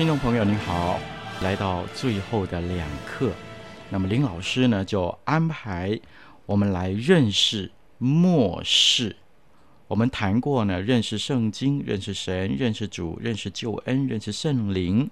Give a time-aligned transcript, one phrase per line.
[0.00, 0.98] 听众朋友您好，
[1.42, 3.30] 来到最后的两课，
[3.90, 6.00] 那么林老师呢就安排
[6.46, 9.14] 我们来认识末世。
[9.88, 15.10] 我们谈过呢，认识圣经，认识神，认识主，认识救恩，认识圣灵，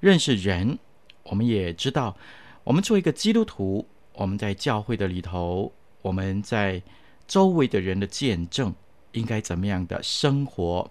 [0.00, 0.78] 认识人。
[1.24, 2.16] 我们也知道，
[2.64, 6.82] 我们做一个基督徒，我们在教会的里头，我们在
[7.28, 8.72] 周围的人的见证，
[9.12, 10.90] 应该怎么样的生活。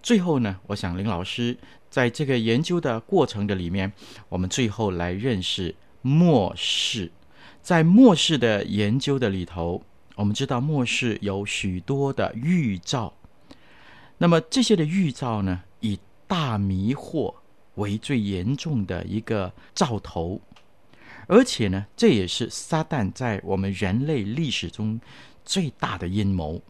[0.00, 1.58] 最后呢，我想林老师
[1.90, 3.92] 在这个研究的过程的里面，
[4.28, 7.10] 我们最后来认识末世。
[7.62, 9.82] 在末世的研究的里头，
[10.16, 13.12] 我们知道末世有许多的预兆。
[14.16, 17.34] 那么这些的预兆呢，以大迷惑
[17.74, 20.40] 为最严重的一个兆头，
[21.26, 25.00] 而且呢，这也是撒旦在我们人类历史中
[25.44, 26.60] 最大的阴谋。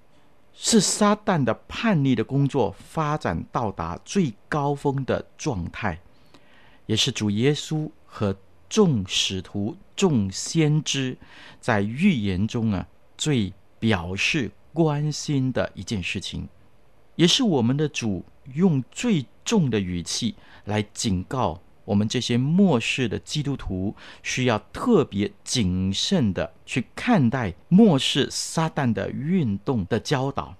[0.61, 6.01] 是撒旦的叛逆的工作发展到达最高峰的状态，
[6.87, 8.37] 也是主耶稣和
[8.69, 11.17] 众使徒、众先知
[11.61, 16.49] 在预言中啊最表示关心的一件事情，
[17.15, 21.61] 也是我们的主用最重的语气来警告。
[21.88, 30.54] 我们这些末世的基督徒需要特别谨慎地去看待末世撒旦的运动的教导，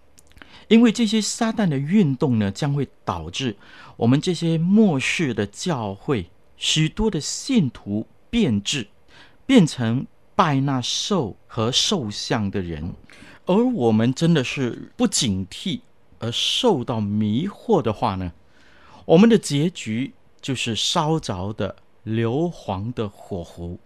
[0.69, 3.55] 因为这些撒旦的运动呢，将会导致
[3.99, 8.87] 我们这些末世的教会许多的信徒变质，
[9.45, 12.95] 变成拜那兽和兽像的人，
[13.45, 15.81] 而我们真的是不警惕
[16.21, 18.33] 而受到迷惑的话呢，
[19.05, 20.15] 我们的结局。
[20.49, 23.79] 就是烧着的硫磺的火壶，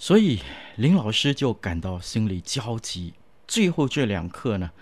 [0.00, 0.40] 所以
[0.74, 3.14] 林老师就感到心里焦急。
[3.46, 4.72] 最后这两课呢，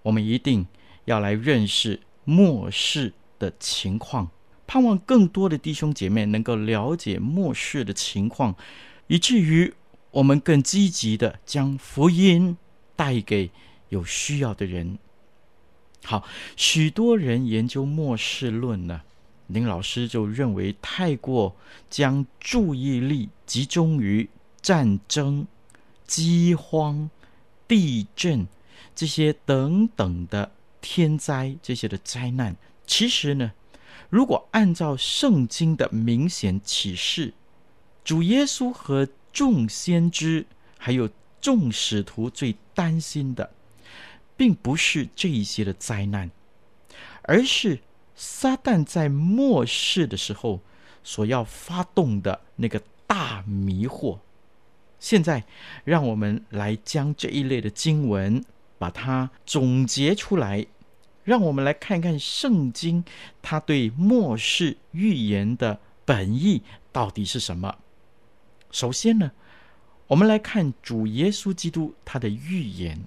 [0.00, 0.66] 我们一定
[1.04, 4.30] 要来认识末世的情况，
[4.66, 8.56] 盼望更多的弟兄姐妹能够了解末世的情况，
[9.08, 9.74] 以至于
[10.12, 12.56] 我们更积极的将福音
[12.96, 13.50] 带给
[13.90, 14.98] 有需要的人。
[16.04, 16.24] 好，
[16.56, 19.02] 许多人研究末世论呢。
[19.52, 21.54] 林老师就认为，太过
[21.90, 24.28] 将注意力集中于
[24.60, 25.46] 战争、
[26.06, 27.10] 饥荒、
[27.68, 28.46] 地震
[28.94, 32.56] 这些等等的天灾，这些的灾难。
[32.86, 33.52] 其实呢，
[34.08, 37.34] 如果按照圣经的明显启示，
[38.02, 40.46] 主耶稣和众先知
[40.78, 41.08] 还有
[41.40, 43.52] 众使徒最担心的，
[44.36, 46.30] 并不是这一些的灾难，
[47.22, 47.80] 而是。
[48.14, 50.60] 撒旦在末世的时候
[51.02, 54.18] 所要发动的那个大迷惑，
[55.00, 55.44] 现在
[55.84, 58.44] 让我们来将这一类的经文
[58.78, 60.66] 把它总结出来，
[61.24, 63.04] 让我们来看看圣经
[63.40, 67.78] 它对末世预言的本意到底是什么。
[68.70, 69.32] 首先呢，
[70.06, 73.04] 我们来看主耶稣基督他的预言，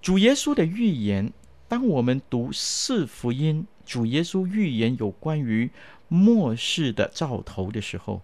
[0.00, 1.32] 主耶稣的预言。
[1.70, 5.70] 当我们读四福音，主耶稣预言有关于
[6.08, 8.22] 末世的兆头的时候，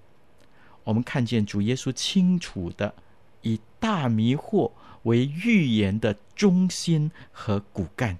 [0.82, 2.92] 我们看见主耶稣清楚的
[3.42, 4.72] 以大迷惑
[5.04, 8.18] 为预言的中心和骨干。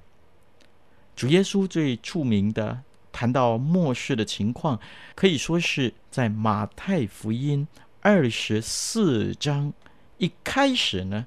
[1.17, 4.79] 主耶稣最著名的谈到末世的情况，
[5.17, 7.67] 可以说是在马太福音
[8.01, 9.73] 二十四章
[10.19, 11.27] 一开始呢。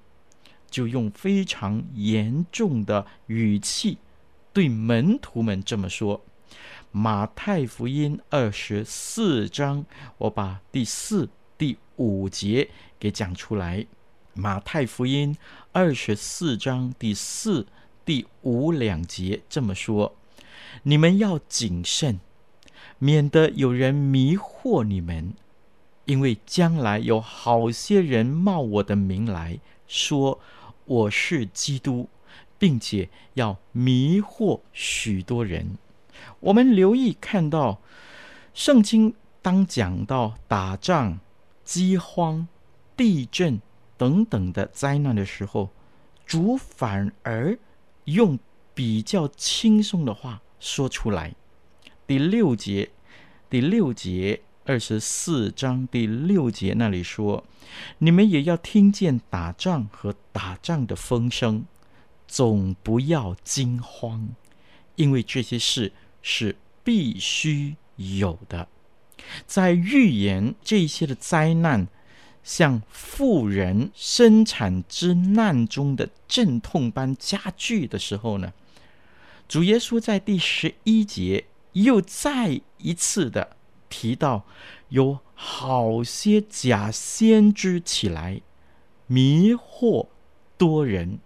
[0.69, 3.97] 就用非常严重的语气
[4.53, 6.21] 对门徒们这么说
[6.91, 9.85] ：“马太福音二十四章，
[10.17, 12.69] 我把第四、第五节
[12.99, 13.85] 给讲出来。
[14.33, 15.35] 马太福音
[15.71, 17.67] 二十四章第四、
[18.05, 20.15] 第五两节这么说
[20.83, 22.19] ：“你们要谨慎，
[22.97, 25.33] 免得有人迷惑你们，
[26.05, 30.39] 因为将来有好些人冒我的名来说
[30.89, 32.09] 我是基督，
[32.57, 35.77] 并且要迷惑许多人。”
[36.41, 37.79] 我们留意看到，
[38.55, 39.13] 圣经
[39.43, 41.19] 当讲到打仗、
[41.63, 42.47] 饥荒、
[42.97, 43.61] 地震
[43.97, 45.69] 等等的灾难的时候，
[46.25, 47.57] 主反而
[48.05, 48.39] 用
[48.73, 51.35] 比较轻松的话说出来。
[52.07, 52.89] 第六节，
[53.47, 57.43] 第六节，二十四章第六节那里说
[57.97, 61.63] ：“你们也要听见打仗和打仗的风声，
[62.27, 64.29] 总不要惊慌，
[64.95, 68.67] 因为这些事。”是必须有的，
[69.47, 71.87] 在预言这些的灾难，
[72.43, 78.53] 像妇人生产之难中的阵痛般加剧的时候呢，
[79.47, 83.55] 主耶稣在第十一节又再一次的
[83.89, 84.45] 提到，
[84.89, 88.41] 有好些假先知起来
[89.07, 90.07] 迷惑
[90.57, 91.19] 多人，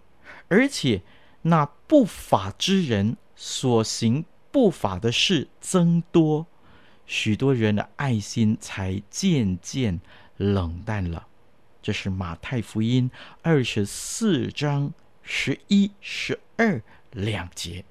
[0.48, 1.02] 而且
[1.44, 4.26] 那不法之人所行。
[4.54, 6.46] 不法的事增多，
[7.08, 10.00] 许多人的爱心才渐渐
[10.38, 11.26] 冷淡了。
[11.82, 13.10] 这是马太福音
[13.42, 14.94] 二十四章
[15.24, 17.84] 十一、十二两节。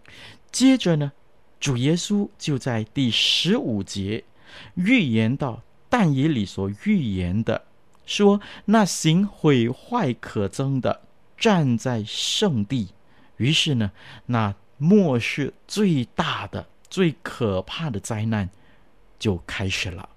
[0.52, 1.10] 接着呢，
[1.58, 4.22] 主耶稣就在第十五节
[4.74, 7.64] 预言到但以理所预言的，
[8.04, 11.02] 说那行毁坏可憎的
[11.36, 12.88] 站在圣地。
[13.36, 13.92] 于是呢，
[14.26, 14.54] 那。
[14.78, 18.50] 末世最大的、最可怕的灾难
[19.16, 20.08] 就开始了。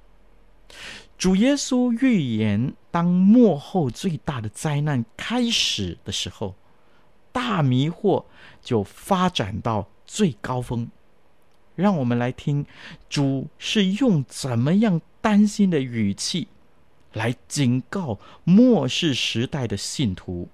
[1.20, 6.56] 主耶稣预言，当末后最大的灾难开始的时候，
[7.32, 8.26] 大迷惑
[8.60, 10.90] 就发展到最高峰。
[11.76, 12.66] 让我们来听
[13.10, 16.48] 主是用怎么样担心的语气
[17.14, 20.50] 来警告末世时代的信徒。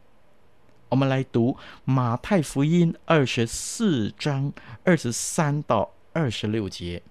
[0.89, 4.51] 我们来读马太福音二十四章
[4.83, 7.01] 二十三到二十六节。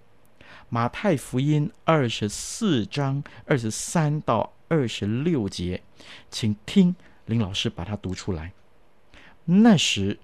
[0.69, 5.83] 马太福音二十四章二十三到二十六节，
[6.31, 6.95] 请听
[7.27, 8.53] 林老师把它读出来。
[9.47, 10.19] 那时，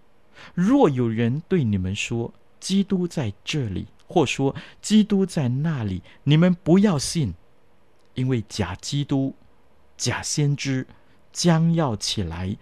[0.54, 2.32] 若有人对你们说
[2.66, 4.52] 基督在这里，或说
[4.82, 7.32] 基督在那里，你们不要信，
[8.14, 9.36] 因为假基督、
[9.96, 10.84] 假先知
[11.32, 12.56] 将要起来。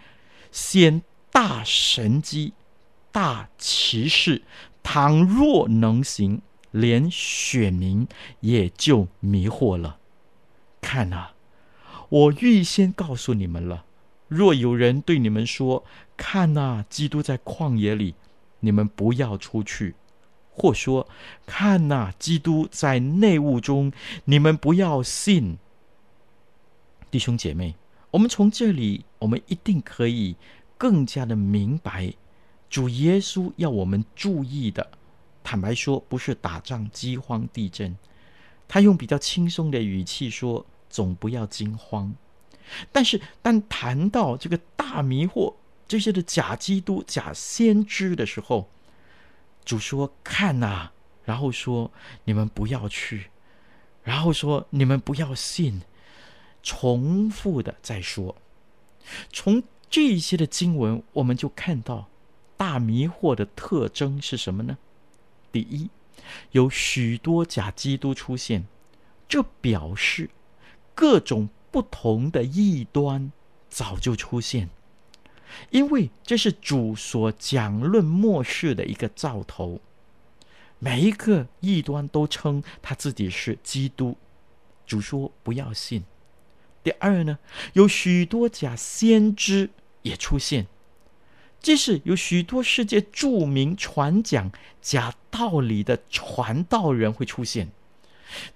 [0.52, 1.02] 显
[1.32, 2.52] 大神迹、
[3.10, 4.42] 大奇事，
[4.82, 8.06] 倘若能行，连选民
[8.40, 9.96] 也就迷惑了。
[10.82, 11.32] 看啊，
[12.10, 13.86] 我预先告诉你们了。
[14.28, 15.82] 若有人对你们说
[16.14, 18.14] ：“看啊，基督在旷野里”，
[18.64, 19.92] 你们不要出去；
[20.50, 21.06] 或说
[21.46, 23.92] ：“看啊，基督在内务中”，
[24.26, 25.58] 你们不要信。
[27.10, 27.76] 弟兄姐妹。
[28.10, 30.36] 我们从这里，我们一定可以
[30.78, 32.14] 更加的明白，
[32.70, 34.88] 主耶稣要我们注意的。
[35.42, 37.96] 坦白说，不是打仗、饥荒、地震，
[38.68, 42.14] 他用比较轻松的语气说：“总不要惊慌。”
[42.92, 45.52] 但是，当谈到这个大迷惑
[45.86, 48.70] 这些的假基督、假先知的时候，
[49.64, 50.92] 主说：“看呐！”
[51.24, 51.92] 然后说
[52.24, 53.30] ：“你们不要去。”
[54.02, 55.82] 然后说：“你们不要信。”
[56.66, 58.36] 重复的再说，
[59.30, 62.08] 从这些的经文，我们就看到
[62.56, 64.78] 大迷惑的特征是什么呢？
[65.52, 65.90] 第一，
[66.52, 68.66] 有许多假基督出现，
[69.28, 70.30] 这表示
[70.94, 73.30] 各种不同的异端
[73.68, 74.70] 早就出现，
[75.70, 79.80] 因为这是主所讲论末世的一个兆头。
[80.78, 84.16] 每一个异端都称他自己是基督，
[84.84, 86.04] 主说不要信。
[86.82, 87.38] 第二呢，
[87.72, 89.70] 有许多假先知
[90.02, 90.66] 也出现，
[91.60, 97.70] 即使有许多世界著名传讲假道理的传道人会出现，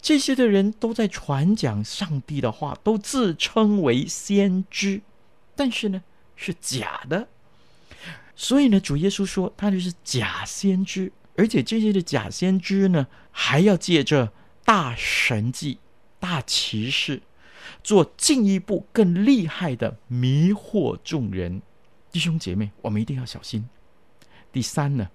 [0.02, 5.00] 这些的人都在传讲上帝的话，都自称为先知，
[5.56, 6.02] 但是呢
[6.38, 7.28] 是假的。
[8.34, 14.32] 所以呢，主耶稣说他就是假先知，而且这些的假先知呢，还要借着
[14.64, 15.80] 大神迹、
[16.18, 17.20] 大奇事。
[17.84, 21.60] 做进一步更厉害的迷惑众人，
[22.10, 23.68] 弟兄姐妹，我们一定要小心。
[24.50, 25.10] 第三呢，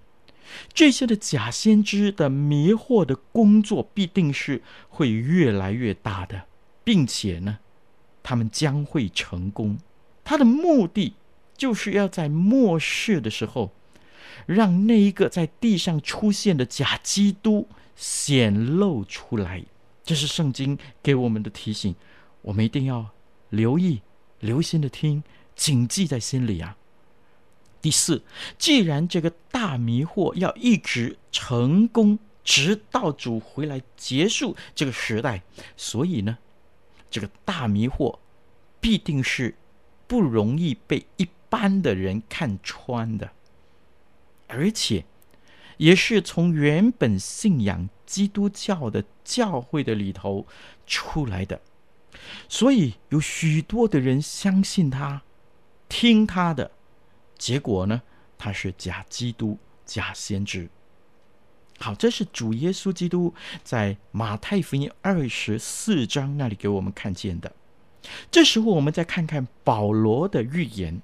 [0.72, 6.46] 这些的假先知的迷惑的工作必定是会越来越大的，
[6.84, 7.58] 并且呢，
[8.22, 9.78] 他们将会成功。
[10.24, 11.14] 他的目的
[11.56, 13.70] 就是要在末世的时候，
[14.46, 19.64] 让那一个在地上出现的假基督显露出来。
[20.02, 21.94] 这是圣经给我们的提醒，
[22.42, 23.10] 我们一定要
[23.50, 24.02] 留意、
[24.40, 25.22] 留心的听，
[25.54, 26.76] 谨记在心里啊。
[27.80, 28.22] 第四，
[28.58, 35.42] 既然这个大迷惑要一直成功，直到主回来结束这个时代，
[35.76, 36.36] 所以呢，
[37.10, 38.18] 这个大迷惑
[38.80, 39.54] 必定是
[40.06, 43.30] 不容易被一般的人看穿的，
[44.48, 45.04] 而且
[45.76, 50.46] 也是从原本信仰基督教的教会的里头
[50.86, 51.60] 出来的，
[52.48, 55.22] 所以有许多的人相信他，
[55.88, 56.70] 听他的。
[57.36, 58.02] 结果呢，
[58.38, 60.68] 他是假基督、假先知。
[61.78, 63.34] 好，这是主耶稣基督
[63.64, 67.52] 在马太福音二十四章那里给我们看见的。
[68.30, 71.00] 这时候，我们再看看保罗的预言。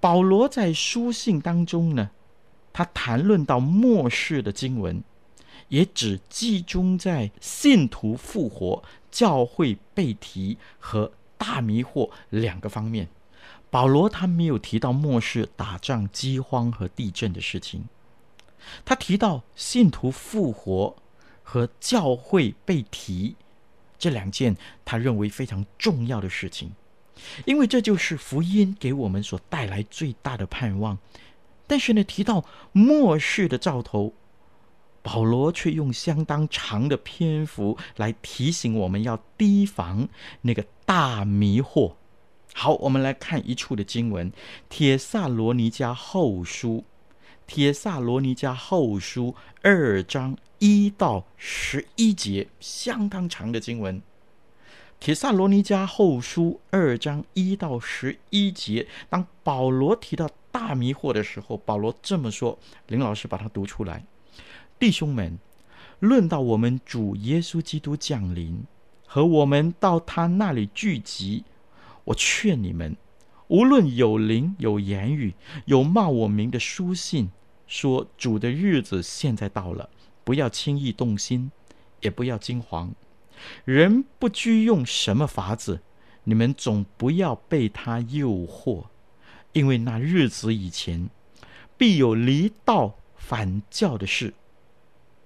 [0.00, 2.10] 保罗在书信当中呢，
[2.72, 5.02] 他谈论到末世的经文，
[5.68, 13.08] 也只集中在信徒复活、教会被提和大迷惑两个方面。
[13.70, 17.84] 保罗他没有提到末世打仗、饥荒和地震的事情，
[18.84, 20.94] 他提到信徒复活
[21.42, 23.34] 和教会被提
[24.02, 26.72] 这两件他认为非常重要的事情，
[27.44, 30.98] 因为这就是福音给我们所带来最大的盼望。
[31.68, 34.12] 但是呢，提到末世的兆头，
[35.02, 40.08] 保罗却用相当长的篇幅来提醒我们要提防
[40.40, 41.94] 那个大迷惑。
[42.54, 44.32] 好，我们来看一处的经文，
[44.68, 46.78] 《帖撒罗尼迦后书》，
[47.46, 49.28] 《帖撒罗尼迦后书》
[49.62, 53.98] 二章一到十一节，相当长的经文。
[55.00, 64.04] 《帖撒罗尼迦后书》二章一到十一节，当保罗提到大迷惑的时候，保罗这么说：“林老师把它读出来，
[64.78, 65.36] 弟兄们，
[65.98, 68.62] 论到我们主耶稣基督降临
[69.04, 71.42] 和我们到他那里聚集。”
[72.06, 72.96] 我劝你们，
[73.48, 77.32] 无论有灵、有言语、有冒我名的书信，
[77.66, 79.90] 说主的日子现在到了，
[80.24, 81.50] 不要轻易动心，
[82.00, 82.90] 也不要惊惶。
[83.64, 85.80] 人不拘用什么法子，
[86.24, 88.86] 你们总不要被他诱惑，
[89.52, 91.10] 因为那日子以前，
[91.76, 94.34] 必有离道反教的事，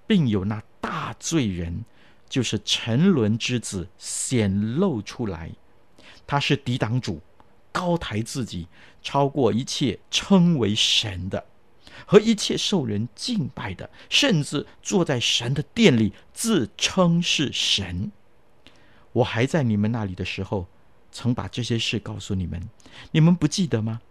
[0.07, 1.85] 并有那大罪人，
[2.27, 5.51] 就是沉沦之子显露出来。
[6.25, 7.21] 他是抵挡主，
[7.71, 8.67] 高抬自己，
[9.01, 11.45] 超过一切称为神的，
[12.05, 18.11] 和一切受人敬拜的，甚至坐在神的殿里，自称是神。
[19.13, 20.67] 我还在你们那里的时候，
[21.11, 22.69] 曾把这些事告诉你们，
[23.11, 24.01] 你们不记得吗？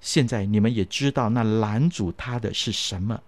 [0.00, 3.22] 现在你们也知道，那拦阻他的是什么？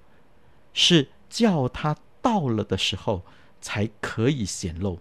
[0.73, 3.25] 是叫他到了的时候
[3.61, 5.01] 才可以显露。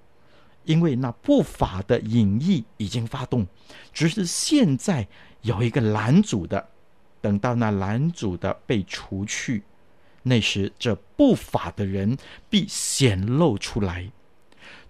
[0.65, 3.45] 因为那不法的隐意已经发动，
[3.91, 5.07] 只是现在
[5.41, 6.69] 有一个拦阻的，
[7.23, 9.63] 等到那拦阻的被除去，
[10.23, 12.17] 那时这不法的人
[12.49, 14.11] 必显露出来。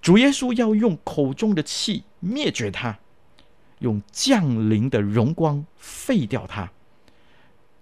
[0.02, 2.98] 主耶稣要用口中的气灭绝他，
[3.80, 6.72] 用降临的荣光废掉他。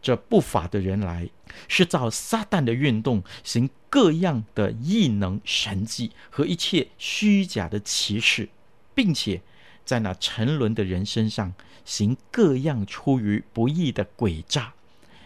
[0.02, 1.30] 这不法的人来，
[1.70, 8.50] 是照撒旦的运动，行各样的异能、神迹和一切虚假的奇事，
[8.94, 9.42] 并且
[9.86, 11.54] 在那沉沦的人身上
[11.86, 14.74] 行各样出于不义的诡诈，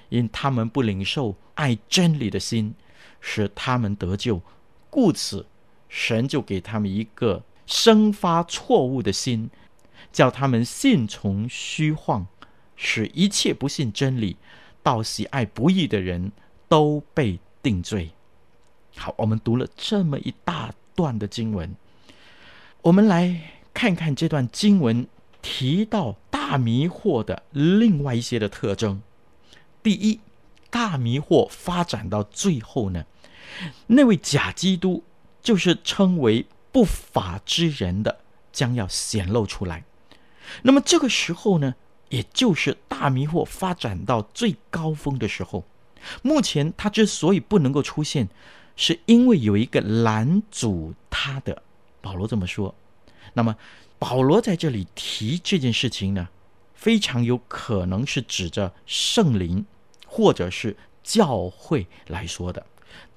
[0.09, 2.73] 因他们不领受爱真理的心，
[3.19, 4.41] 使他们得救，
[4.89, 5.45] 故此
[5.89, 9.49] 神就给他们一个生发错误的心，
[10.11, 12.27] 叫他们信从虚谎，
[12.75, 14.37] 使一切不信真理。
[14.83, 16.31] 到喜爱不义的人
[16.67, 18.11] 都被定罪。
[18.95, 21.75] 好，我们读了这么一大段的经文，
[22.83, 23.41] 我们来
[23.73, 25.07] 看看这段经文
[25.41, 26.15] 提到
[26.47, 29.01] 大迷惑的另外一些的特征。
[29.81, 30.19] 第一，
[30.69, 33.03] 大迷惑发展到最后呢，
[33.87, 35.03] 那位假基督
[35.41, 38.19] 就是称为不法之人的，
[38.51, 39.85] 将要显露出来。
[40.61, 41.73] 那么这个时候呢，
[42.09, 45.63] 也就是大迷惑发展到最高峰的时候，
[46.21, 48.29] 目前他之所以不能够出现，
[48.75, 51.63] 是因为有一个拦阻他的。
[52.01, 52.75] 保罗这么说。
[53.33, 53.55] 那么
[54.07, 56.29] 保罗在这里提这件事情呢，
[56.75, 59.65] 非常有可能是指着圣灵
[60.05, 62.67] 或者是教会来说的。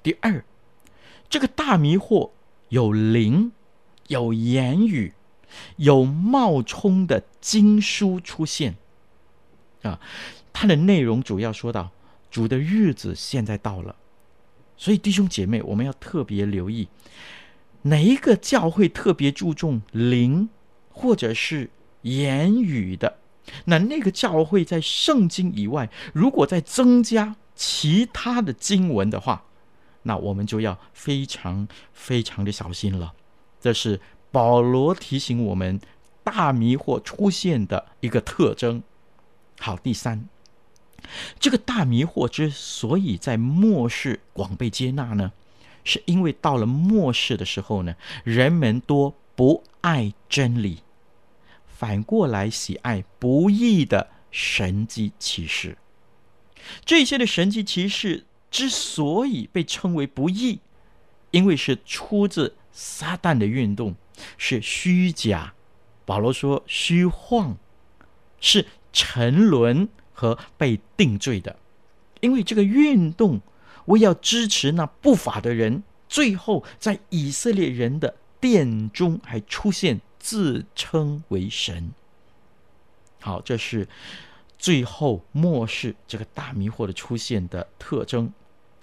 [0.01, 0.43] 第二，
[1.29, 2.31] 这个大迷惑
[2.69, 3.51] 有灵，
[4.07, 5.13] 有言语。
[5.77, 8.75] 有冒充的经书出现
[9.81, 9.99] 啊，
[10.53, 11.91] 它的内容主要说到
[12.29, 13.95] 主的日子现在到了，
[14.75, 16.87] 所以弟兄姐妹，我们要特别留意
[17.83, 20.49] 哪一个教会特别注重灵
[20.99, 21.69] 或者是
[22.01, 23.19] 言语的，
[23.65, 29.45] 那那个教会在圣经以外，如果再增加其他的经文的话，
[30.03, 33.13] 那我们就要非常非常的小心了。
[33.61, 35.79] 这是保罗提醒我们
[36.21, 38.83] 大迷惑出现的一个特征。
[39.57, 40.27] 好，第三。
[41.39, 45.31] 这个大迷惑之所以在末世广被接纳呢，
[45.85, 50.79] 是因为到了末世的时候呢，人们多不爱真理，
[51.79, 55.77] 反过来喜爱不义的神迹骑士。
[56.83, 60.59] 这些的神迹骑士之所以被称为不义，
[61.31, 63.95] 因为是出自撒旦的运动，
[64.37, 65.53] 是虚假。
[66.05, 67.57] 保罗说虚晃，
[68.41, 69.87] 是沉沦。
[70.11, 71.55] 和被定罪的，
[72.19, 73.39] 因为这个运动
[73.85, 81.91] 为要支持那不法的人，最后在以色列人的殿中还出现自称为神。
[83.21, 83.87] 好，这是
[84.57, 88.31] 最后末世这个大迷惑的出现的特征。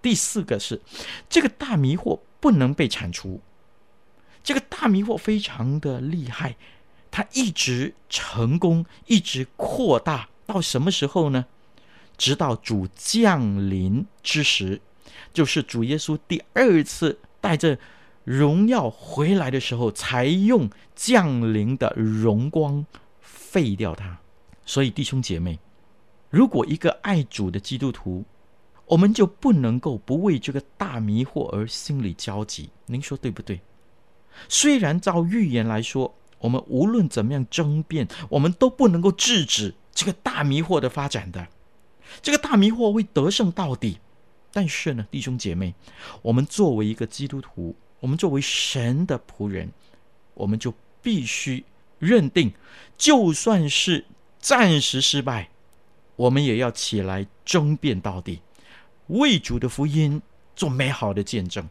[0.02, 0.81] 第四个是
[1.28, 3.40] 这个大迷惑不能被铲除，
[4.43, 6.57] 这个大迷惑非常的厉害，
[7.11, 10.28] 它一直成功，一直扩大。
[10.47, 11.47] 到什么时候呢？
[12.16, 14.81] 直到主降临之时，
[15.35, 17.78] 就是主耶稣第二次带着
[18.26, 22.85] 荣耀回来的时候，才用降临的荣光
[23.21, 24.18] 废掉它。
[24.64, 25.61] 所以弟兄姐妹，
[26.28, 28.25] 如果一个爱主的基督徒，
[28.86, 32.69] 我们就不能够不为这个大迷惑而心里焦急。
[32.86, 33.60] 您说对不对？
[34.49, 39.73] 虽然照预言来说，我们无论怎么样争辩，我们都不能够制止。
[39.95, 41.47] 这个大迷惑的发展的，
[42.21, 43.99] 这个大迷惑会得胜到底。
[44.52, 45.75] 但是呢，弟兄姐妹，
[46.23, 49.71] 我们作为一个基督徒，我们作为神的仆人，
[50.35, 51.65] 我们就必须
[51.99, 52.52] 认定，
[52.99, 54.04] 就算是
[54.39, 55.49] 暂时失败，
[56.15, 58.41] 我们也要起来争辩到底，
[59.09, 60.21] 为主的福音
[60.54, 61.69] 做美好的见证。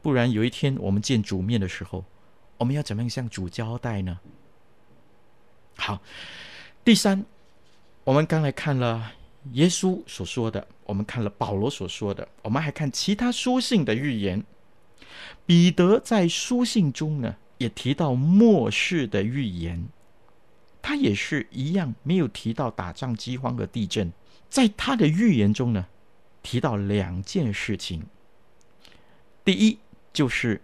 [0.00, 2.04] 不然有一天我们见主面的时候，
[2.56, 4.18] 我们要怎么样向主交代呢？
[5.76, 6.00] 好。
[6.82, 7.24] 第三，
[8.04, 9.12] 我们刚才看了
[9.52, 14.42] 耶稣所说的，我们看了保罗所说的，我们还看其他书信的预言。
[15.46, 19.88] 彼得在书信中呢，也提到末世的预言，
[20.80, 24.12] 他也是一样没有提到打仗、饥荒和地震。
[24.48, 25.86] 在他的预言中呢，
[26.42, 28.06] 提到两件事情。
[29.44, 29.78] 第一，
[30.12, 30.62] 就是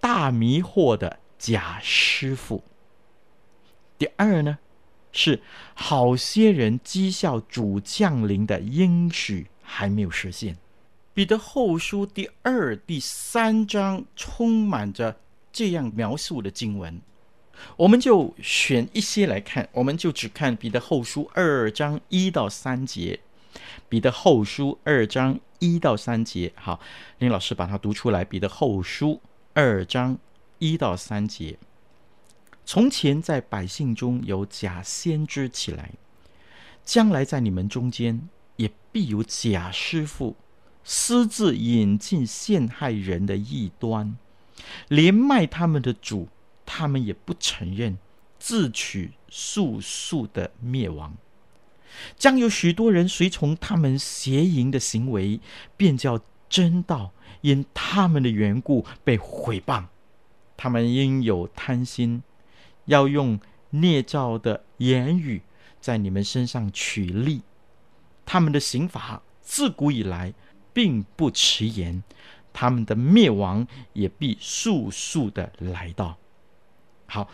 [0.00, 2.62] 大迷惑的假师傅。
[3.98, 4.58] 第二呢，
[5.12, 5.40] 是
[5.74, 10.56] 好些人讥笑主降临的应许还没有实现。
[11.14, 15.20] 彼得后书第二、第三章充满着
[15.52, 17.02] 这样描述的经文，
[17.76, 23.20] 我们就选一些来看，我们就只看彼得后书二章一到三节。
[23.90, 26.80] 彼得后书二章一到三节，好，
[27.18, 28.24] 林老师把它读出来。
[28.24, 29.20] 彼得后书
[29.52, 30.16] 二章
[30.58, 31.58] 一到三节。
[32.64, 35.90] 从前在百姓中有假先知起来，
[36.82, 40.34] 将来在你们中间也必有假师傅，
[40.84, 44.16] 私自引进陷害人的异端，
[44.88, 46.28] 连卖他们的主，
[46.64, 47.98] 他们也不承认，
[48.38, 51.16] 自取速速的灭亡。
[52.16, 55.40] 将有许多人随从他们邪淫的行为，
[55.76, 59.86] 便叫真道因他们的缘故被毁谤。
[60.56, 62.22] 他们因有贪心。
[62.86, 63.38] 要用
[63.70, 65.42] 捏造的言语
[65.80, 67.42] 在你们身上取利，
[68.26, 70.34] 他们的刑罚自古以来
[70.72, 72.02] 并不迟延，
[72.52, 76.18] 他们的灭亡也必速速的来到。
[77.06, 77.28] 好，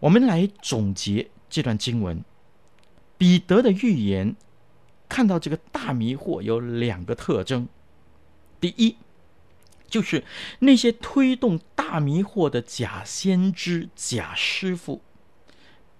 [0.00, 2.24] 我们来总结这段经文。
[3.16, 4.36] 彼得的预言
[5.08, 7.66] 看到这个大迷惑有两个特征，
[8.60, 8.96] 第一，
[9.88, 10.24] 就是
[10.60, 15.02] 那些推动大迷惑的假先知、假师傅，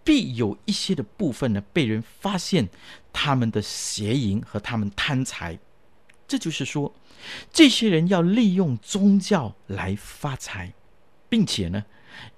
[0.04, 2.68] 必有一些的部分呢，被人发现
[3.12, 5.58] 他们的邪淫和他们贪财。
[6.28, 6.94] 这就是说，
[7.52, 10.74] 这些人要利用宗教来发财，
[11.28, 11.86] 并且呢，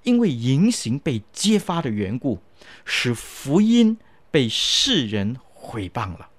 [0.05, 2.38] 因为淫行被揭发的缘故，
[2.87, 3.98] 使福音
[4.31, 6.31] 被世人毁谤了。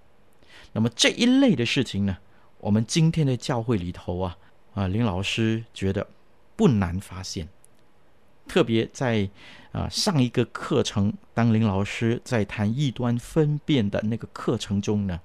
[0.72, 2.18] 那么这一类的事情呢，
[2.60, 4.38] 我们今天的教会里头啊。
[4.74, 6.08] 啊，林老师觉得
[6.56, 7.50] 不难发现，
[8.48, 9.30] 特别在
[9.74, 15.20] 啊上一个课程，当林老师在谈异端分辨的那个课程中呢，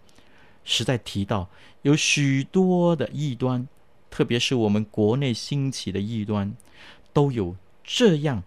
[0.67, 1.49] 实在提到
[1.83, 3.67] 有许多的异端，
[4.11, 6.55] 特别是我们国内兴起的异端，
[7.15, 8.43] 都有这样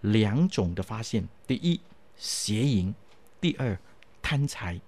[0.00, 1.80] 两种的发现：第一，
[2.16, 2.92] 邪淫；
[3.40, 3.78] 第二，
[4.20, 4.80] 贪财，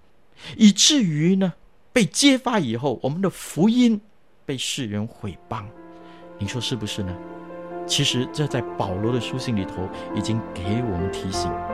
[0.59, 1.55] 以至于呢
[1.93, 4.01] 被揭发以后，我们的福音
[4.45, 5.65] 被世人毁谤。
[6.39, 7.17] 你说是不是呢？
[7.87, 11.74] 其实这在保罗的书信里头已经给我们提醒。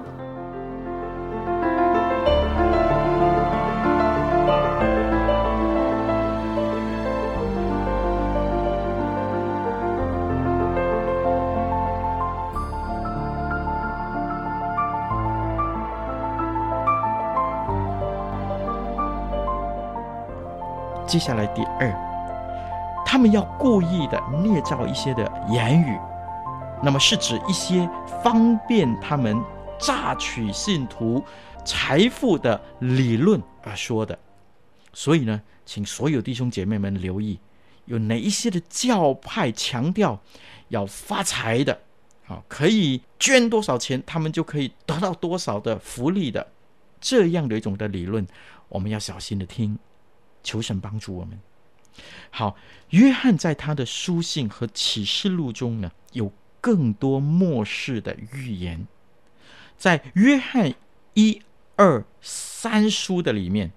[21.11, 25.99] 接下来第二，他们要故意的捏造一些的言语，
[26.81, 27.85] 那么是指一些
[28.23, 29.37] 方便他们
[29.77, 31.21] 榨取信徒
[31.65, 34.17] 财富的理论而说的。
[34.93, 37.37] 所以呢，请所有弟兄姐妹们留意，
[37.83, 40.17] 有哪一些的教派强调
[40.69, 41.77] 要发财的，
[42.29, 46.47] 啊，可以捐多少钱，他们就可以得到多少的福利的，
[47.01, 48.25] 这样的一种的理论，
[48.69, 49.77] 我们要小心的听。
[50.43, 51.39] 求神帮助我们。
[52.29, 52.55] 好，
[52.91, 58.87] 约翰在他的书信和启示录中呢，有更多末世的预言。
[59.77, 60.73] 在约翰
[61.15, 61.41] 一
[61.75, 63.73] 二三书的里面，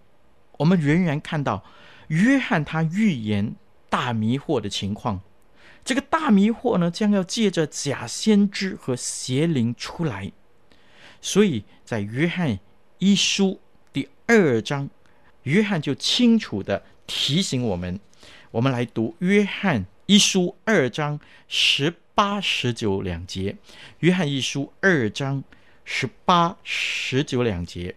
[0.58, 1.64] 我们仍然看到
[2.06, 3.56] 约翰他预言
[3.88, 5.20] 大迷惑的情况。
[5.84, 10.30] 这个大迷惑呢，将要借着假先知和邪灵出来。
[11.20, 12.60] 所以在约翰
[12.98, 13.60] 一书
[13.92, 14.88] 第二章。
[15.44, 17.98] 约翰就清楚地提醒我们，
[18.50, 23.56] 我们来读约翰一书二章十八、十九两节。
[24.00, 25.42] 约翰一书二章
[25.84, 27.94] 十八、十九两节。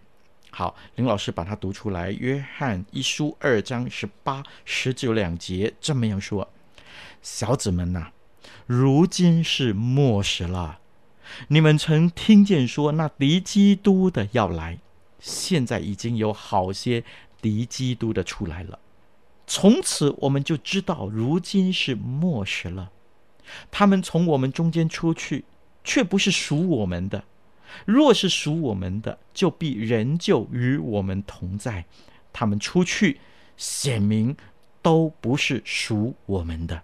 [0.50, 2.10] 好，林老师把它读出来。
[2.10, 6.50] 约翰一书二章十八、十九两节这么样说
[7.22, 8.08] ：“小子们呐，
[8.66, 10.80] 如今是末时了。
[11.48, 14.78] 你们曾听见说那敌基督的要来，
[15.20, 17.04] 现在已经有好些。”
[17.40, 18.78] 敌基督的出来了，
[19.46, 22.90] 从此我们就知道，如今是末时了。
[23.70, 25.44] 他们从我们中间出去，
[25.82, 27.22] 却不是属我们的；
[27.86, 31.84] 若是属我们的，就必仍旧与我们同在。
[32.32, 33.20] 他们出去，
[33.56, 34.36] 显明
[34.82, 36.82] 都不是属我们的。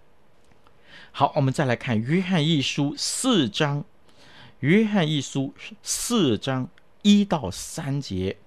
[1.11, 3.85] 好，我们再来看约翰一书四章，
[4.61, 6.67] 约翰一书四章
[7.03, 8.37] 一到三节。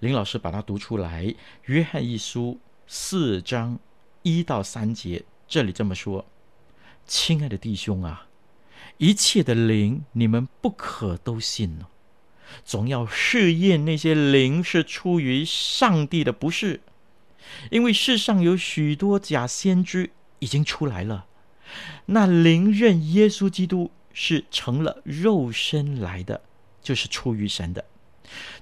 [0.00, 1.24] 林老师把它读出来，
[1.64, 3.78] 《约翰一书》四章
[4.22, 6.26] 一到三节，这里这么说
[7.06, 8.26] ：“亲爱的弟兄啊，
[8.98, 11.88] 一切的灵你们不可都信了，
[12.64, 16.80] 总要试验那些灵是出于上帝的，不是？
[17.70, 21.26] 因为世上有许多假先知已经出来了。
[22.06, 26.42] 那灵认耶稣基督是成了肉身来的，
[26.82, 27.84] 就是出于神的。”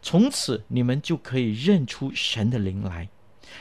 [0.01, 3.09] 从此你们就可以认出神的灵来。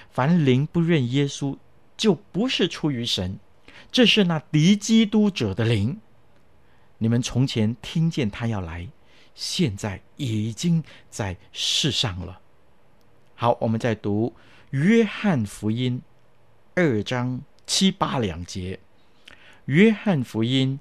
[0.10, 1.58] 凡灵不认耶稣，
[1.98, 3.40] 就不是出于神。
[3.92, 6.00] 这是那敌基督者的灵。
[6.98, 8.88] 你们从前听见他要来，
[9.36, 12.40] 现在已经在世上了。
[13.36, 14.34] 好，我们再读
[14.70, 16.02] 约翰福音
[16.76, 18.80] 二章七八两节。
[19.66, 20.80] 约翰福音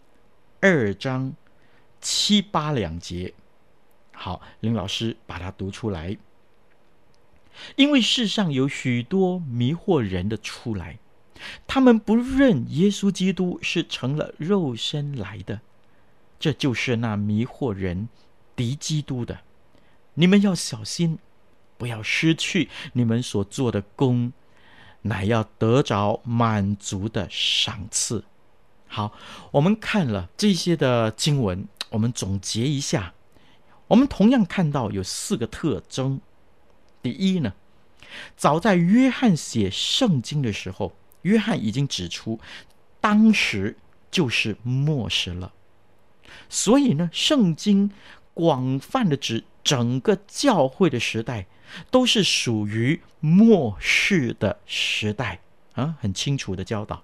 [0.61, 1.33] 二章
[2.00, 3.35] 七八两节。
[4.22, 6.14] 好，林老师把它读出来。
[7.76, 10.98] 因为世上有许多迷惑人的出来，
[11.66, 15.62] 他们不认耶稣基督是成了肉身来的，
[16.38, 18.11] 这就是那迷惑人
[18.54, 19.40] 敌基督的。
[20.12, 21.18] 你们要小心，
[21.78, 24.35] 不要失去你们所做的工，
[25.00, 28.22] 乃要得着满足的赏赐。
[28.87, 29.14] 好，
[29.52, 33.14] 我们看了这些的经文，我们总结一下。
[33.90, 36.20] 我们同样看到有四个特征。
[37.03, 37.55] 第一呢，
[38.37, 42.38] 早在约翰写圣经的时候，约翰已经指出，
[43.00, 43.76] 当时
[44.09, 45.53] 就是末世了。
[46.48, 47.90] 所以呢，圣经
[48.33, 51.46] 广泛的指整个教会的时代，
[51.90, 55.40] 都是属于末世的时代
[55.72, 57.03] 啊，很清楚的教导。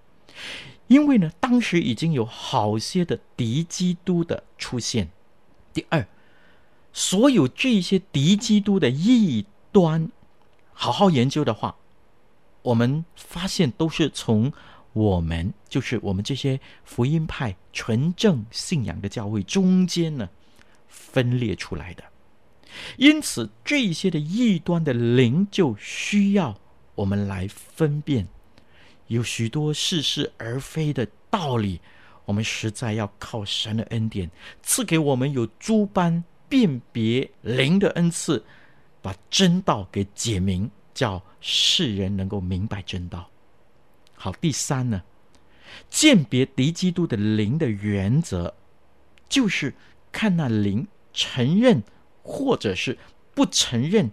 [0.87, 5.11] 因为呢，当时已经有好些的敌基督的出现。
[5.73, 6.07] 第二，
[6.97, 10.11] 所有这些敌基督的异端，
[10.73, 11.77] 好好研究的话，
[12.63, 14.51] 我们发现都是从
[14.95, 20.31] 我们，就是我们这些福音派纯正信仰的教会中间呢，
[20.89, 22.03] 分裂出来的。
[22.97, 26.59] 因此，这些的异端的灵就需要
[26.95, 28.27] 我们来分辨。
[29.09, 31.79] 有许多似是而非的道理，
[32.25, 34.31] 我们实在要靠神的恩典
[34.63, 38.45] 赐给我们有诸般辨别灵的恩赐，
[39.03, 43.31] 把真道给解明，叫世人能够明白真道。
[44.15, 45.03] 好，第三呢，
[45.89, 48.55] 鉴别敌基督的灵的原则，
[49.29, 49.75] 就是
[50.11, 51.83] 看那灵承认
[52.23, 52.99] 或者是
[53.35, 54.11] 不承认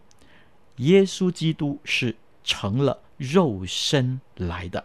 [0.77, 2.99] 耶稣基督是成了。
[3.15, 4.83] 肉身来的。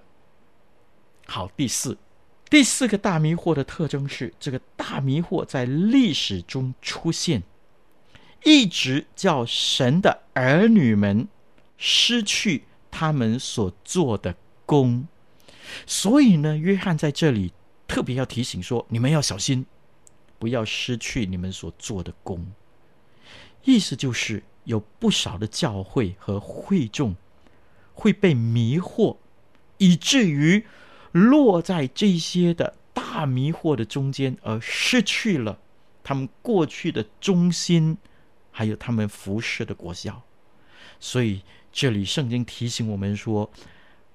[1.27, 1.97] 好，第四，
[2.51, 7.43] 第四个大迷惑的特征是，这个大迷惑在历史中出现，
[8.45, 11.29] 一直叫神的儿女们
[11.77, 14.35] 失去他们所做的
[14.65, 15.07] 工。
[15.87, 17.53] 所以呢，约翰在这里
[17.87, 19.67] 特别要提醒说：你们要小心，
[20.39, 22.47] 不要失去你们所做的工。
[23.65, 27.15] 意思就是有不少的教会和会众。
[28.01, 29.17] 会被迷惑，
[29.79, 30.65] 以至于
[31.13, 35.59] 落在这些的大迷惑的中间，而失去了
[36.03, 37.97] 他们过去的忠心，
[38.51, 40.23] 还有他们服侍的国效。
[41.01, 41.43] 所以
[41.73, 43.51] 这里圣经提醒我们说，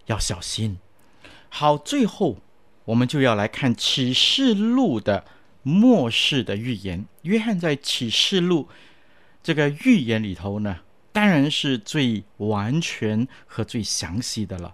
[0.07, 0.77] 要小心。
[1.49, 2.37] 好，最后
[2.85, 5.23] 我们就要来看启示录的
[5.61, 7.05] 末世的预言。
[7.21, 8.67] 约翰在启示录
[9.41, 10.79] 这个预言里头呢，
[11.11, 14.73] 当然是最完全和最详细的了。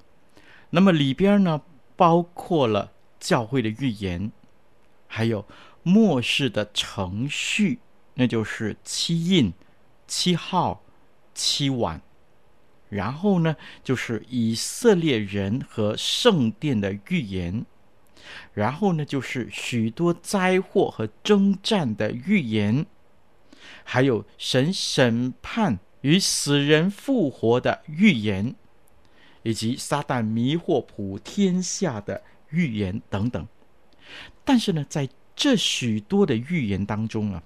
[0.72, 1.62] 那么里边呢，
[2.00, 4.32] 包括了教会的预言，
[5.06, 5.46] 还有
[5.84, 7.80] 末世的程序，
[8.14, 9.52] 那就是七印、
[10.08, 10.82] 七号、
[11.34, 12.02] 七晚。
[12.88, 17.66] 然后呢，就是以色列人和圣殿的预言。
[18.54, 22.86] 然后呢，就是许多灾祸和征战的预言，
[23.84, 25.80] 还有神审判。
[26.02, 28.56] 与死人复活的预言，
[29.50, 33.48] 以及撒旦迷惑普天下的预言等等，
[34.46, 37.42] 但是呢，在这许多的预言当中啊，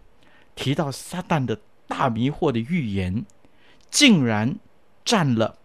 [0.54, 3.26] 提到撒旦的大迷惑的预言，
[3.89, 4.54] 竟然
[5.06, 5.58] 占了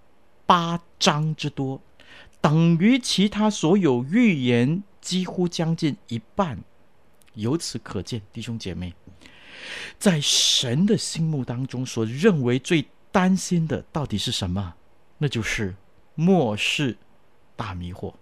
[0.46, 1.83] 八章之多，
[2.40, 6.57] 等于其他所有预言几乎将近一半。
[7.35, 8.94] 由此可见，弟兄姐妹。
[9.98, 14.77] 在神的心目当中，所认为最担心的到底是什么？
[15.18, 15.74] 那就是
[16.20, 16.96] 末世
[17.54, 18.12] 大迷惑。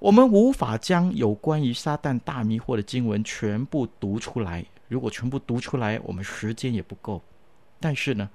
[0.00, 7.22] 我们无法将有关于撒旦大迷惑的经文全部读出来，如果全部读出来，我们时间也不够。
[7.78, 8.28] 但是呢，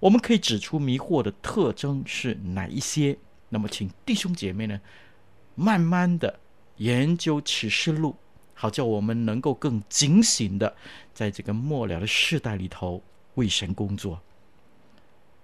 [0.00, 3.16] 我们可以指出迷惑的特征是哪一些。
[3.50, 4.80] 那么，请弟兄姐妹呢，
[5.54, 6.40] 慢慢的
[6.78, 8.16] 研究启示录。
[8.52, 10.74] 好叫我们能够更警醒的，
[11.14, 13.00] 在这个末了的世代里头
[13.34, 14.20] 为神工作。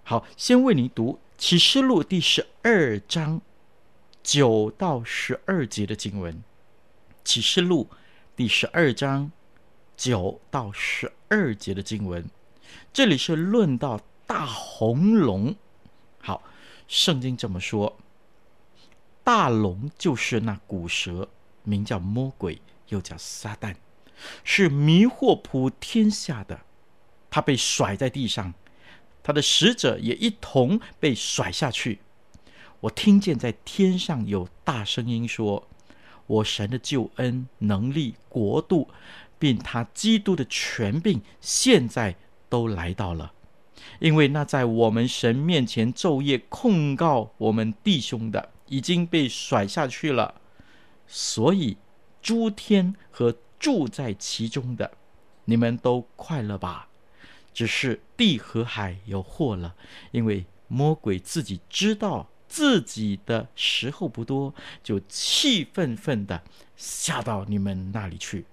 [0.03, 3.40] 好，先为你读启示录第十二章
[4.24, 6.42] 九到十二节的经文。
[7.22, 7.88] 启示录
[8.35, 9.31] 第十二章
[9.96, 12.29] 九到十二节的经文，
[12.92, 15.55] 这里是论到大红龙。
[16.18, 16.42] 好，
[16.88, 17.96] 圣经这么说：
[19.22, 21.29] 大龙就是那古蛇，
[21.62, 22.61] 名叫魔鬼。
[22.88, 23.77] 又叫撒旦，
[24.42, 26.62] 是迷惑普天下的。
[27.31, 28.55] 他被甩在地上，
[29.29, 31.99] 他的使者也一同被甩下去。
[32.81, 35.69] 我听见在天上有大声音说
[36.27, 38.88] ：“我神的救恩、能力、国度，
[39.38, 42.17] 并他基督的权柄，现在
[42.49, 43.35] 都来到了。
[43.99, 50.41] 因为那在我们神面前昼夜控告我们弟兄的，已经被甩下去了。
[51.07, 51.77] 所以。”
[52.21, 54.91] 诸天和住在其中的，
[55.45, 56.88] 你们都快乐吧？
[57.59, 59.75] 只是地和海有祸了，
[60.12, 66.40] 因为魔鬼自己知道自己的时候不多，就气愤愤的
[66.77, 68.44] 下到你们那里去。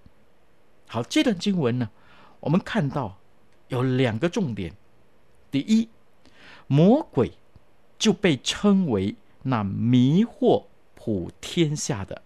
[0.88, 1.92] 好，这段经文呢，
[2.40, 3.20] 我们看到
[3.68, 4.74] 有两个重点：
[5.52, 5.88] 第一，
[6.66, 7.34] 魔鬼
[8.00, 10.66] 就被称为那迷惑
[10.96, 12.24] 普天下的。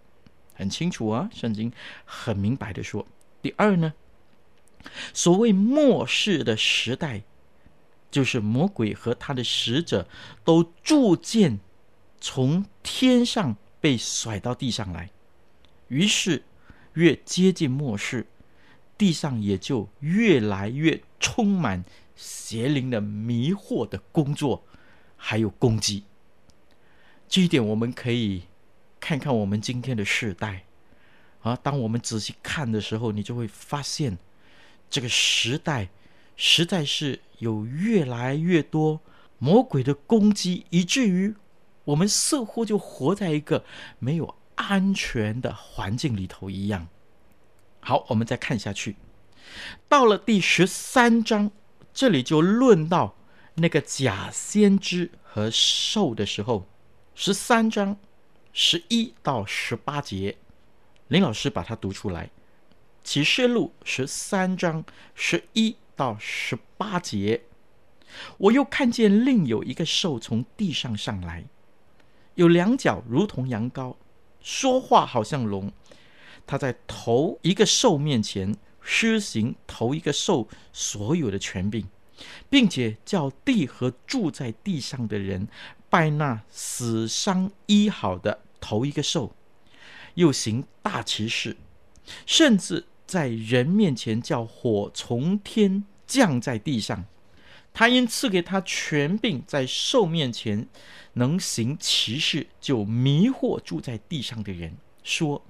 [0.53, 1.73] 很清楚啊，圣经
[2.05, 3.05] 很明白的说。
[3.41, 3.93] 第二呢，
[5.13, 7.23] 所谓末世的时代，
[8.09, 10.07] 就是魔鬼和他的使者
[10.43, 11.59] 都逐渐
[12.19, 15.11] 从天上被甩到地上来，
[15.87, 16.43] 于是
[16.93, 18.27] 越接近末世，
[18.97, 21.83] 地上也就越来越充满
[22.15, 24.63] 邪灵的迷惑的工作，
[25.15, 26.03] 还有攻击。
[27.27, 28.43] 这一点我们可以
[28.99, 30.65] 看看我们今天的世代。
[31.41, 34.17] 啊，当我们仔细看的时候，你就会发现，
[34.89, 35.89] 这个时代
[36.35, 38.99] 实在是有越来越多
[39.37, 41.35] 魔鬼的攻击，以至于
[41.85, 43.63] 我们似乎就活在一个
[43.99, 46.87] 没有安全的环境里头一样。
[47.81, 48.95] 好，我们再看下去，
[49.87, 51.51] 到了第十三章，
[51.93, 53.15] 这里就论到
[53.55, 56.67] 那个假先知和兽的时候，
[57.15, 57.97] 十三章
[58.51, 60.37] 十一到十八节。
[61.07, 62.25] 林老师把它读出来，
[63.03, 64.83] 《启示录》十三章
[65.15, 67.43] 十一到十八节。
[68.37, 71.45] 我又看见另有一个兽从地上上来，
[72.35, 73.95] 有两脚如同羊羔，
[74.41, 75.71] 说话好像龙。
[76.45, 81.87] 他在头一个兽面前施行头一个兽所有的权柄，
[82.49, 85.47] 并且叫地和住在地上的人
[85.89, 89.35] 拜那死伤医好的头一个兽。
[90.15, 91.55] 又行大奇事，
[92.25, 97.05] 甚至在人面前叫火从天降在地上。
[97.71, 100.67] 他因赐给他权柄，在兽面前
[101.13, 105.45] 能行其事，就迷惑住在地上的人，说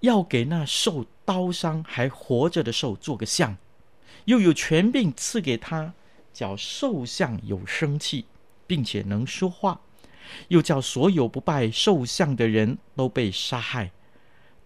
[0.00, 3.56] 要给那受刀伤还活着的兽做个像，
[4.24, 5.94] 又有权柄赐给他，
[6.32, 8.26] 叫兽像有生气，
[8.66, 9.80] 并且能说话。
[10.48, 13.92] 又叫所有不拜兽像的人都被杀害，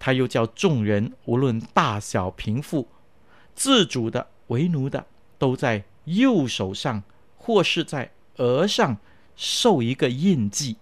[0.01, 2.89] 他又叫众人无论大小贫富，
[3.55, 5.07] 自主的为奴的，
[5.39, 7.05] 都在右手上
[7.37, 8.97] 或是在额上
[9.37, 10.79] 受一个印记。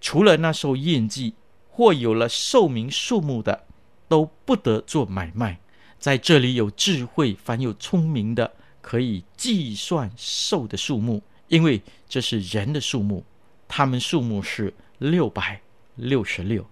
[0.00, 1.34] 除了那受印记
[1.68, 3.64] 或有了兽名数目的，
[4.06, 5.58] 都不得做买卖。
[5.98, 8.52] 在这里有智慧，凡有聪明的，
[8.82, 13.24] 可以计算兽的数目，因为这是人的数目。
[13.66, 15.62] 他们数目是六百
[15.96, 16.64] 六十六，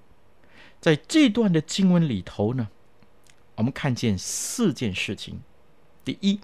[0.82, 2.68] 在这段的经文里头呢，
[3.54, 5.40] 我们看见四件事情。
[6.04, 6.40] 第一，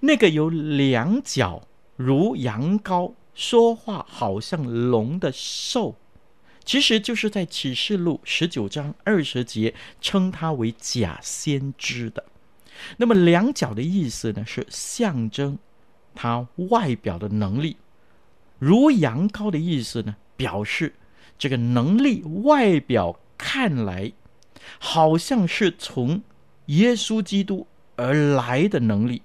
[0.00, 5.96] 那个有两脚如羊羔、说话好像龙的兽，
[6.66, 12.22] 其实就是在启示录十九章二十节称他为假先知的。
[12.98, 15.58] 那么两脚的意思呢，是象征
[16.14, 17.78] 他外表的能力。
[18.58, 20.92] 如羊羔的意思呢，表示
[21.38, 24.12] 这个能力外表看来
[24.78, 26.22] 好像是从
[26.66, 29.22] 耶稣基督而来的能力，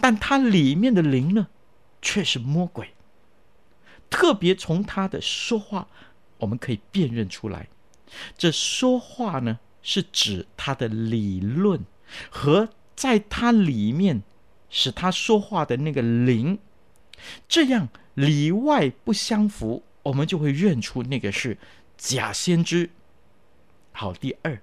[0.00, 1.46] 但它里面的灵呢，
[2.02, 2.90] 却是魔鬼。
[4.10, 5.86] 特别从他的说话，
[6.38, 7.68] 我们可以辨认出来，
[8.36, 11.84] 这说话呢，是指他的理论
[12.28, 14.22] 和在他里面
[14.68, 16.58] 使他说话的那个灵，
[17.48, 17.88] 这样。
[18.18, 21.56] 里外不相符，我们就会认出那个是
[21.98, 22.88] 假先知。
[23.92, 24.62] 好，第二，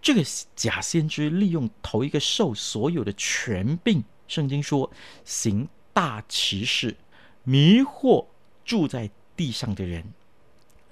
[0.00, 0.22] 这个
[0.54, 4.90] 假先知利用头一个兽所有的权柄，圣经说
[5.24, 6.96] 行大奇事，
[7.42, 8.26] 迷惑
[8.64, 10.14] 住在地上的人。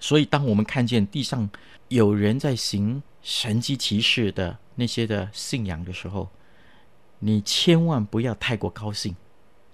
[0.01, 1.49] 所以，当我们看见地上
[1.89, 6.29] 有人在行神迹奇事的那些的信仰的时候，
[7.21, 9.15] 你千万不要太过高兴，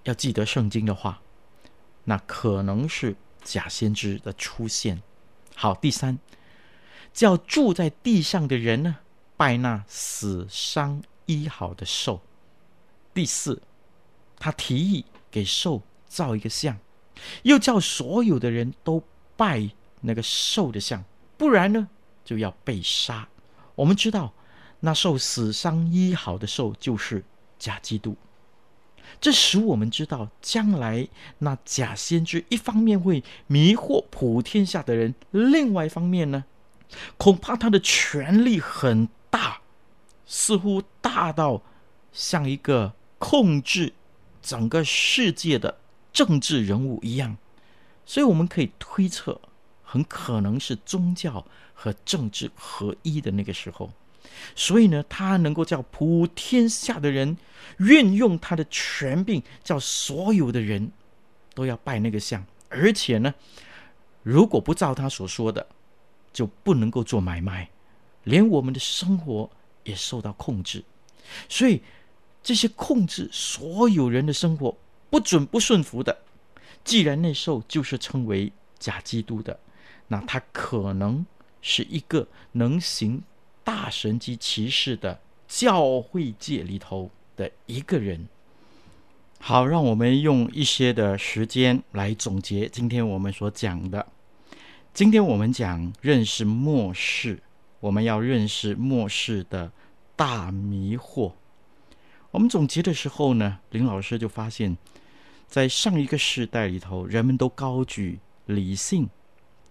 [0.04, 1.22] 要记得圣经的话。
[2.04, 5.00] 那可能是假先知的出现。
[5.58, 6.18] 好，第三，
[7.14, 8.96] 叫住在地上的人呢，
[9.38, 12.20] 拜那死伤医好的兽。
[13.14, 13.62] 第四，
[14.38, 16.78] 他提议给兽造一个像，
[17.42, 19.02] 又叫所有的人都
[19.34, 19.70] 拜
[20.02, 21.02] 那个兽的像，
[21.38, 21.88] 不然呢
[22.22, 23.26] 就要被杀。
[23.74, 24.34] 我们知道，
[24.80, 27.24] 那受死伤医好的兽就是
[27.58, 28.14] 假基督。
[29.20, 36.44] 这使我们知道，将来那假先知一方面会迷惑普天下的人，另外一方面呢，
[37.16, 39.60] 恐怕他的权力很大，
[40.26, 41.62] 似乎大到
[42.12, 43.94] 像一个控制
[44.42, 45.78] 整个世界的
[46.12, 47.36] 政治人物一样。
[48.04, 49.40] 所以我们可以推测，
[49.82, 51.44] 很可能是宗教
[51.74, 53.90] 和政治合一的那个时候。
[54.54, 57.36] 所以呢，他能够叫普天下的人
[57.78, 60.90] 运用他的权柄，叫所有的人
[61.54, 62.44] 都要拜那个像。
[62.68, 63.34] 而且呢，
[64.22, 65.66] 如果不照他所说的，
[66.32, 67.70] 就不能够做买卖，
[68.24, 69.50] 连我们的生活
[69.84, 70.84] 也受到控制。
[71.48, 71.82] 所以
[72.42, 74.76] 这些控制所有人的生活、
[75.10, 76.16] 不准不顺服的，
[76.84, 79.58] 既然那兽就是称为假基督的，
[80.08, 81.24] 那他可能
[81.62, 83.22] 是一个能行
[83.66, 88.28] 大神级骑士的教会界里头的一个人。
[89.40, 94.06] 好，让我们用一些的时间来总结今天我们所讲的。
[94.94, 97.42] 今天我们讲认识末世，
[97.80, 99.72] 我们要认识末世的
[100.14, 101.32] 大迷惑。
[102.30, 104.76] 我们总结的时候呢，林老师就发现，
[105.48, 109.08] 在上一个世代里头，人们都高举理性，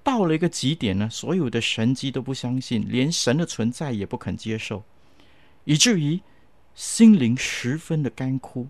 [0.05, 4.83] 到了一个极点呢，所有的神迹都不相信，连神的存在也不肯接受，
[5.63, 6.21] 以至于
[6.75, 8.67] 心灵十分的干枯，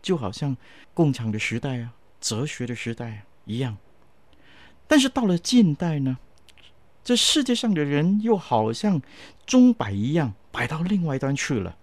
[0.00, 0.56] 就好像
[0.94, 3.76] 共产的时代啊、哲学的时代啊一样。
[4.88, 6.16] 但是到了近代呢，
[7.04, 9.02] 这世界上的人又好像
[9.44, 11.76] 钟摆一样摆到另外一端去了，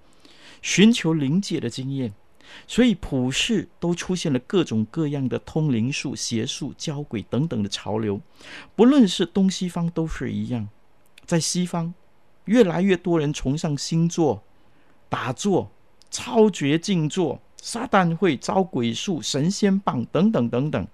[0.63, 2.15] 寻求灵界的经验，
[2.67, 8.19] 所以普世都出现了各种各样的通灵术、邪术、交鬼等等的潮流。
[8.75, 10.67] 不论是东西方都是一样，
[11.25, 11.93] 在西方，
[12.45, 14.43] 越来越多人崇尚星座、
[15.09, 15.71] 打坐、
[16.09, 20.87] 超绝静坐、撒旦会、招鬼术、神仙棒等等等等。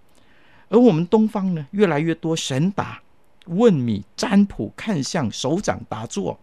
[0.70, 3.02] 而我们东方呢，越来越多神打、
[3.46, 6.40] 问米、占卜、看相、手掌打坐，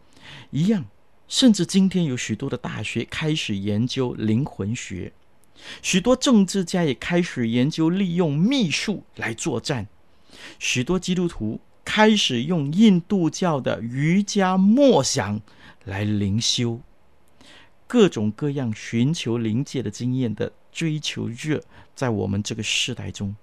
[0.50, 0.84] 一样。
[1.30, 5.12] 甚至今天有许多的大学开始研究灵魂学，
[5.80, 9.86] 许多政治家也开始研究利用秘术来作战，
[10.58, 15.40] 许多基督徒开始用印度教的瑜伽默想
[15.84, 16.80] 来灵修，
[17.86, 21.62] 各种各样寻求灵界的经验的追求热，
[21.94, 23.36] 在我们这个世代中。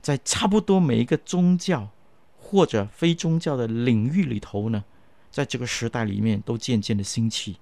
[0.00, 1.90] 在差不多每一个宗教
[2.38, 4.84] 或者非宗教的领域里头呢，
[5.30, 7.56] 在这个时代里面都渐渐的兴起，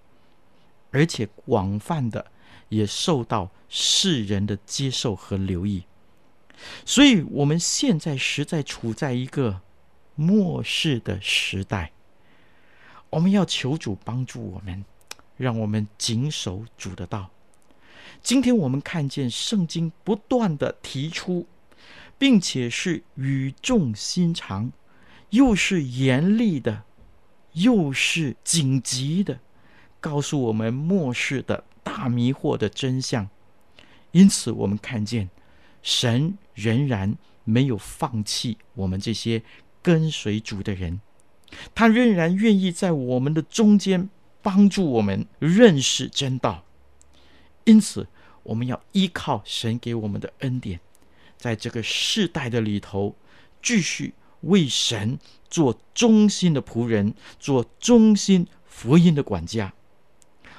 [0.91, 2.27] 而且广泛的
[2.69, 5.85] 也受到世人的接受和留意。
[6.85, 9.61] 所以，我们现在实在处在一个
[10.15, 11.93] 末世的时代，
[13.11, 14.85] 我们要求主帮助我们，
[15.37, 17.31] 让我们谨守主的道。
[18.23, 21.47] 今天我们看见圣经不断的提出。
[22.21, 24.73] 并且是语重心长，
[25.31, 26.83] 又是严厉的，
[27.61, 29.41] 又是紧急的，
[30.01, 33.29] 告诉我们末世的大迷惑的真相。
[34.13, 35.31] 因此，我们看见
[35.83, 39.43] 神仍然没有放弃我们这些
[39.83, 41.01] 跟随主的人，
[41.75, 44.09] 他仍然愿意在我们的中间
[44.43, 46.65] 帮助我们认识真道。
[47.65, 48.09] 因此，
[48.43, 50.81] 我们要依靠神给我们的恩典。
[51.37, 53.15] 在这个世代的里头，
[53.63, 59.73] 继续为神做忠心的仆人，做忠心福音的管家。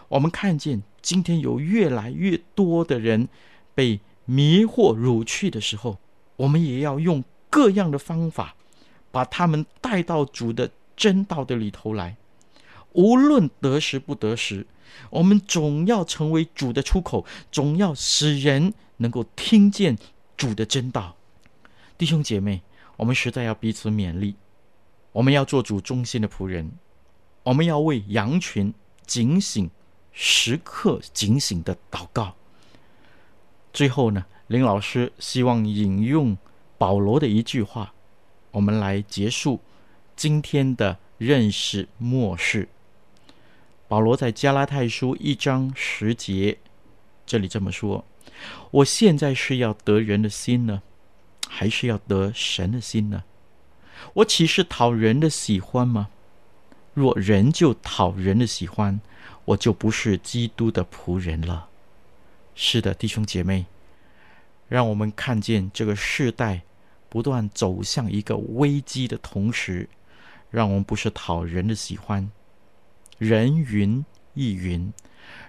[0.07, 3.27] 我们看见今天有越来越多的人
[3.73, 5.97] 被迷惑掳去的时候，
[6.35, 8.55] 我们也要用各样的方法，
[9.11, 12.17] 把他们带到主的真道的里头来。
[12.93, 14.65] 无论得时不得时，
[15.11, 19.97] 我们总要成为主的出口，总要使人能够听见。
[20.35, 21.17] 主的真道，
[21.97, 22.61] 弟兄姐妹，
[22.95, 24.35] 我们实在要彼此勉励。
[25.11, 26.71] 我们要做主忠心的仆人，
[27.43, 28.73] 我们要为羊群
[29.05, 29.69] 警醒，
[30.11, 32.35] 时刻警醒的祷告。
[33.73, 36.37] 最后呢，林老师希望引用
[36.77, 37.93] 保罗的一句话，
[38.51, 39.59] 我们来结束
[40.15, 42.69] 今天的认识末世。
[43.87, 46.59] 保罗在加拉太书一章十节，
[47.25, 48.05] 这里这么说。
[48.69, 50.83] 我现在是要得人的心呢，
[51.47, 53.23] 还是要得神的心呢？
[54.13, 56.09] 我岂是讨人的喜欢吗？
[56.93, 58.99] 若人就讨人的喜欢，
[59.45, 61.69] 我就不是基督的仆人了。
[62.55, 63.65] 是的，弟兄姐妹，
[64.67, 66.63] 让我们看见这个世代
[67.07, 69.87] 不断走向一个危机的同时，
[70.49, 72.29] 让我们不是讨人的喜欢，
[73.17, 74.91] 人云亦云，